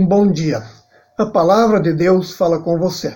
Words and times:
Um 0.00 0.06
bom 0.06 0.32
dia. 0.32 0.62
A 1.18 1.26
palavra 1.26 1.78
de 1.78 1.92
Deus 1.92 2.32
fala 2.32 2.58
com 2.60 2.78
você. 2.78 3.14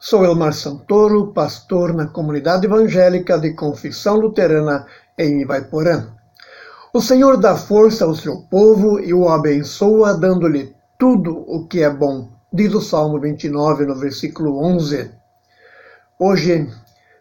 Sou 0.00 0.24
Elmar 0.24 0.52
Santoro, 0.52 1.32
pastor 1.32 1.94
na 1.94 2.08
comunidade 2.08 2.66
evangélica 2.66 3.38
de 3.38 3.52
Confissão 3.52 4.16
Luterana 4.16 4.86
em 5.16 5.42
Ivaiporã. 5.42 6.08
O 6.92 7.00
Senhor 7.00 7.36
dá 7.36 7.54
força 7.54 8.06
ao 8.06 8.16
seu 8.16 8.38
povo 8.50 8.98
e 8.98 9.14
o 9.14 9.28
abençoa, 9.28 10.14
dando-lhe 10.14 10.74
tudo 10.98 11.44
o 11.46 11.64
que 11.68 11.84
é 11.84 11.90
bom, 11.90 12.28
diz 12.52 12.74
o 12.74 12.80
Salmo 12.80 13.20
29, 13.20 13.86
no 13.86 13.94
versículo 13.94 14.58
11. 14.64 15.12
Hoje, 16.18 16.68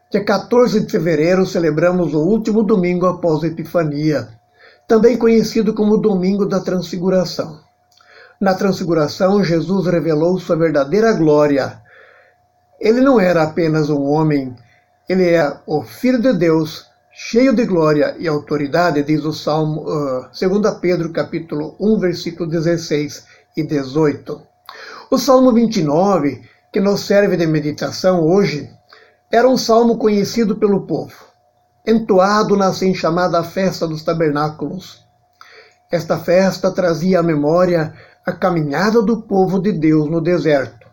dia 0.10 0.26
14 0.26 0.80
de 0.80 0.92
fevereiro, 0.92 1.46
celebramos 1.46 2.16
o 2.16 2.22
último 2.22 2.64
domingo 2.64 3.06
após 3.06 3.44
a 3.44 3.48
Epifania, 3.48 4.30
também 4.88 5.16
conhecido 5.16 5.76
como 5.76 5.96
Domingo 6.00 6.48
da 6.48 6.60
Transfiguração. 6.60 7.63
Na 8.44 8.54
transfiguração, 8.54 9.42
Jesus 9.42 9.88
revelou 9.88 10.38
sua 10.38 10.58
verdadeira 10.58 11.14
glória. 11.14 11.82
Ele 12.78 13.00
não 13.00 13.18
era 13.18 13.42
apenas 13.42 13.90
um 13.90 14.04
homem, 14.04 14.54
ele 15.08 15.30
é 15.30 15.60
o 15.66 15.82
Filho 15.82 16.22
de 16.22 16.34
Deus, 16.34 16.86
cheio 17.14 17.56
de 17.56 17.66
glória 17.66 18.18
e 18.20 18.28
autoridade, 18.28 19.02
diz 19.02 19.24
o 19.24 19.32
Salmo 19.32 19.84
uh, 19.84 20.28
2 20.38 20.78
Pedro 20.82 21.14
capítulo 21.14 21.78
1, 21.80 22.00
versículo 22.00 22.50
16 22.50 23.26
e 23.56 23.64
18. 23.64 24.42
O 25.10 25.18
Salmo 25.18 25.54
29, 25.54 26.42
que 26.70 26.82
nos 26.82 27.00
serve 27.00 27.38
de 27.38 27.48
meditação 27.48 28.26
hoje, 28.26 28.70
era 29.32 29.48
um 29.48 29.56
salmo 29.56 29.98
conhecido 29.98 30.58
pelo 30.58 30.86
povo, 30.86 31.16
entoado 31.88 32.58
na 32.58 32.68
assim 32.68 32.94
chamada 32.94 33.42
Festa 33.42 33.88
dos 33.88 34.04
Tabernáculos. 34.04 35.02
Esta 35.90 36.18
festa 36.18 36.72
trazia 36.72 37.20
à 37.20 37.24
memória 37.24 37.94
a 38.26 38.32
caminhada 38.32 39.02
do 39.02 39.22
povo 39.22 39.60
de 39.60 39.72
Deus 39.72 40.10
no 40.10 40.22
deserto. 40.22 40.88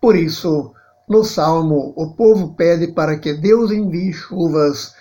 Por 0.00 0.16
isso, 0.16 0.72
no 1.08 1.22
Salmo, 1.24 1.92
o 1.96 2.14
povo 2.14 2.54
pede 2.54 2.88
para 2.88 3.18
que 3.18 3.34
Deus 3.34 3.70
envie 3.70 4.12
chuvas 4.12 4.94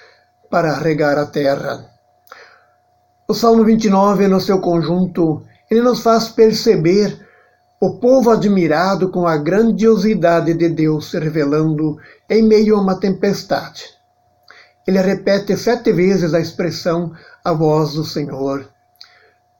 para 0.49 0.73
regar 0.73 1.17
a 1.17 1.25
terra. 1.25 1.85
O 3.27 3.33
Salmo 3.33 3.63
29, 3.63 4.27
no 4.27 4.41
seu 4.41 4.59
conjunto, 4.59 5.43
ele 5.69 5.81
nos 5.81 6.01
faz 6.01 6.29
perceber 6.29 7.25
o 7.79 7.97
povo 7.97 8.29
admirado 8.29 9.09
com 9.09 9.25
a 9.25 9.37
grandiosidade 9.37 10.53
de 10.53 10.67
Deus 10.67 11.11
se 11.11 11.19
revelando 11.19 11.97
em 12.29 12.43
meio 12.43 12.75
a 12.75 12.81
uma 12.81 12.99
tempestade. 12.99 13.85
Ele 14.85 14.99
repete 14.99 15.55
sete 15.55 15.93
vezes 15.93 16.33
a 16.33 16.41
expressão 16.41 17.13
a 17.45 17.53
voz 17.53 17.93
do 17.93 18.03
Senhor 18.03 18.67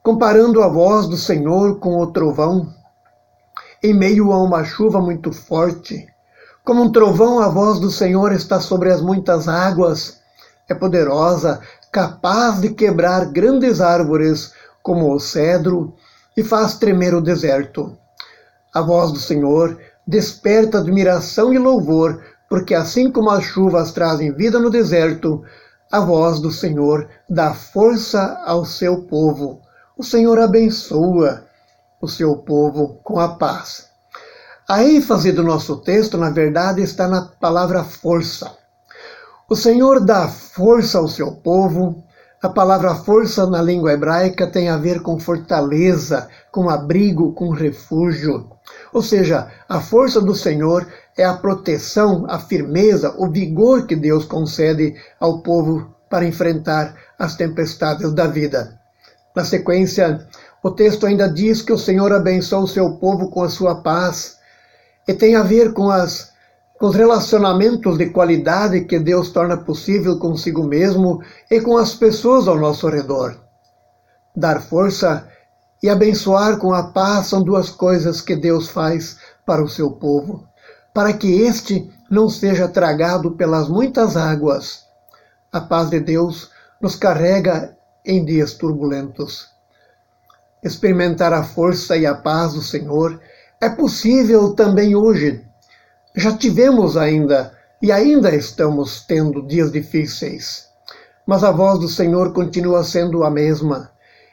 comparando 0.02 0.64
a 0.64 0.68
voz 0.70 1.08
do 1.08 1.18
Senhor 1.18 1.78
com 1.80 2.00
o 2.00 2.08
trovão, 2.08 2.74
em 3.84 3.94
meio 3.94 4.32
a 4.32 4.42
uma 4.42 4.64
chuva 4.64 5.02
muito 5.02 5.34
forte. 5.34 6.08
Como 6.64 6.84
um 6.84 6.92
trovão, 6.92 7.40
a 7.40 7.50
voz 7.50 7.80
do 7.80 7.92
Senhor 7.92 8.32
está 8.32 8.62
sobre 8.62 8.92
as 8.92 9.02
muitas 9.02 9.48
águas. 9.50 10.22
É 10.70 10.74
poderosa, 10.74 11.60
capaz 11.92 12.62
de 12.62 12.70
quebrar 12.70 13.26
grandes 13.26 13.82
árvores, 13.82 14.54
como 14.82 15.14
o 15.14 15.20
cedro, 15.20 15.94
e 16.36 16.44
faz 16.44 16.78
tremer 16.78 17.14
o 17.14 17.22
deserto. 17.22 17.98
A 18.74 18.82
voz 18.82 19.12
do 19.12 19.20
Senhor 19.20 19.78
desperta 20.08 20.80
admiração 20.80 21.54
e 21.54 21.58
louvor, 21.58 22.24
porque 22.50 22.74
assim 22.74 23.12
como 23.12 23.30
as 23.30 23.44
chuvas 23.44 23.92
trazem 23.92 24.32
vida 24.32 24.60
no 24.60 24.70
deserto, 24.70 25.44
a 25.92 26.00
voz 26.00 26.40
do 26.40 26.52
Senhor 26.52 27.10
dá 27.30 27.54
força 27.54 28.42
ao 28.46 28.64
seu 28.64 29.02
povo 29.04 29.60
o 30.00 30.04
Senhor 30.04 30.40
abençoa 30.40 31.44
o 32.02 32.08
seu 32.08 32.38
povo 32.38 33.02
com 33.04 33.20
a 33.20 33.36
paz. 33.36 33.90
A 34.66 34.82
ênfase 34.82 35.34
do 35.34 35.44
nosso 35.44 35.76
texto, 35.82 36.18
na 36.18 36.30
verdade, 36.30 36.82
está 36.82 37.06
na 37.06 37.24
palavra 37.24 37.84
força. 37.84 38.50
O 39.50 39.58
Senhor 39.58 40.00
dá 40.00 40.30
força 40.30 41.00
ao 41.00 41.10
seu 41.10 41.34
povo. 41.34 42.02
A 42.42 42.48
palavra 42.48 42.96
força 42.96 43.46
na 43.46 43.62
língua 43.62 43.92
hebraica 43.92 44.48
tem 44.48 44.70
a 44.70 44.78
ver 44.78 45.02
com 45.02 45.20
fortaleza, 45.20 46.30
com 46.50 46.70
abrigo, 46.70 47.34
com 47.34 47.50
refúgio. 47.50 48.50
Ou 48.94 49.02
seja, 49.02 49.52
a 49.68 49.82
força 49.82 50.22
do 50.22 50.34
Senhor 50.34 50.88
é 51.18 51.26
a 51.26 51.34
proteção, 51.34 52.26
a 52.30 52.40
firmeza, 52.40 53.14
o 53.18 53.30
vigor 53.30 53.86
que 53.86 53.98
Deus 53.98 54.24
concede 54.24 54.96
ao 55.20 55.42
povo 55.42 55.94
para 56.10 56.24
enfrentar 56.24 56.96
as 57.20 57.36
tempestades 57.36 58.14
da 58.14 58.28
vida. 58.28 58.79
Na 59.36 59.46
sequência, 59.46 60.28
o 60.62 60.72
texto 60.72 61.06
ainda 61.06 61.30
diz 61.30 61.62
que 61.62 61.72
o 61.72 61.78
Senhor 61.78 62.12
abençoa 62.12 62.62
o 62.62 62.68
seu 62.68 62.98
povo 62.98 63.30
com 63.30 63.44
a 63.44 63.50
sua 63.50 63.82
paz, 63.82 64.38
e 65.08 65.14
tem 65.14 65.36
a 65.36 65.44
ver 65.44 65.74
com, 65.74 65.90
as, 65.90 66.32
com 66.78 66.88
os 66.88 66.96
relacionamentos 66.96 67.98
de 67.98 68.12
qualidade 68.12 68.82
que 68.86 69.00
Deus 69.00 69.32
torna 69.32 69.58
possível 69.58 70.20
consigo 70.20 70.64
mesmo 70.64 71.22
e 71.50 71.60
com 71.62 71.78
as 71.78 71.96
pessoas 71.96 72.48
ao 72.48 72.58
nosso 72.58 72.88
redor. 72.88 73.36
Dar 74.36 74.62
força 74.62 75.28
e 75.82 75.90
abençoar 75.90 76.58
com 76.58 76.74
a 76.74 76.92
paz 76.92 77.28
são 77.28 77.42
duas 77.42 77.70
coisas 77.70 78.22
que 78.22 78.36
Deus 78.36 78.68
faz 78.68 79.18
para 79.46 79.64
o 79.64 79.70
seu 79.70 79.92
povo, 79.92 80.48
para 80.94 81.14
que 81.14 81.42
este 81.42 81.90
não 82.12 82.30
seja 82.30 82.68
tragado 82.68 83.32
pelas 83.32 83.68
muitas 83.68 84.18
águas. 84.18 84.84
A 85.52 85.62
paz 85.62 85.90
de 85.90 86.00
Deus 86.00 86.52
nos 86.82 86.96
carrega 86.96 87.76
em 88.06 88.24
dias 88.24 88.54
turbulentos. 88.54 89.50
Experimentar 90.64 91.34
a 91.34 91.44
força 91.44 91.96
e 91.96 92.06
a 92.06 92.14
paz 92.14 92.54
do 92.54 92.62
Senhor 92.62 93.20
é 93.62 93.70
possível 93.70 94.54
também 94.54 94.96
hoje. 94.96 95.44
Já 96.16 96.36
tivemos 96.36 96.98
ainda 96.98 97.58
e 97.82 97.92
ainda 97.92 98.36
estamos 98.36 99.06
tendo 99.06 99.46
dias 99.46 99.72
difíceis. 99.72 100.68
Mas 101.26 101.44
a 101.44 101.52
voz 101.52 101.80
do 101.80 101.88
Senhor 101.88 102.34
continua 102.34 102.84
sendo 102.84 103.24
a 103.24 103.30
mesma. 103.30 103.92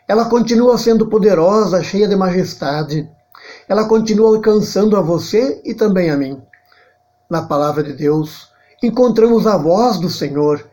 Ela 0.09 0.25
continua 0.27 0.79
sendo 0.79 1.09
poderosa, 1.09 1.83
cheia 1.83 2.09
de 2.09 2.17
majestade. 2.17 3.09
Ela 3.69 3.87
continua 3.87 4.35
alcançando 4.35 4.97
a 4.97 5.01
você 5.01 5.61
e 5.65 5.75
também 5.75 6.11
a 6.11 6.17
mim. 6.17 6.41
Na 7.29 7.43
palavra 7.43 7.83
de 7.83 7.93
Deus, 7.93 8.49
encontramos 8.83 9.47
a 9.47 9.57
voz 9.57 9.99
do 9.99 10.09
Senhor. 10.09 10.65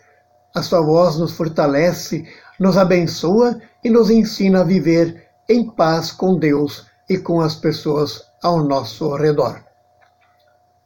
A 0.56 0.62
sua 0.62 0.82
voz 0.82 1.18
nos 1.18 1.34
fortalece, 1.34 2.28
nos 2.60 2.78
abençoa 2.78 3.60
e 3.84 3.90
nos 3.90 4.10
ensina 4.10 4.62
a 4.62 4.64
viver 4.64 5.28
em 5.50 5.70
paz 5.70 6.12
com 6.12 6.38
Deus 6.38 6.86
e 7.10 7.18
com 7.18 7.42
as 7.42 7.56
pessoas 7.56 8.24
ao 8.42 8.64
nosso 8.64 9.16
redor. 9.16 9.62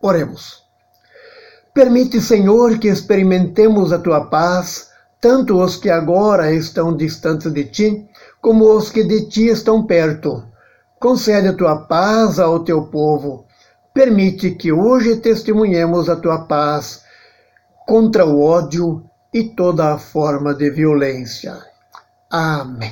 Oremos. 0.02 0.64
Permite, 1.74 2.20
Senhor, 2.22 2.80
que 2.80 2.88
experimentemos 2.88 3.94
a 3.94 4.00
tua 4.00 4.26
paz, 4.26 4.90
tanto 5.22 5.62
os 5.62 5.78
que 5.78 5.90
agora 5.90 6.52
estão 6.52 6.96
distantes 6.96 7.52
de 7.52 7.66
ti, 7.66 8.10
como 8.42 8.72
os 8.76 8.90
que 8.90 9.04
de 9.04 9.28
ti 9.28 9.48
estão 9.48 9.86
perto. 9.86 10.44
Concede 11.00 11.50
a 11.50 11.54
tua 11.54 11.82
paz 11.86 12.40
ao 12.40 12.64
teu 12.64 12.88
povo. 12.88 13.46
Permite 13.94 14.52
que 14.52 14.72
hoje 14.72 15.18
testemunhemos 15.18 16.10
a 16.10 16.16
tua 16.16 16.46
paz 16.46 17.04
contra 17.86 18.26
o 18.26 18.42
ódio 18.42 19.04
e 19.38 19.50
toda 19.50 19.94
a 19.94 20.00
forma 20.00 20.56
de 20.56 20.72
violência. 20.72 21.56
Amém. 22.32 22.92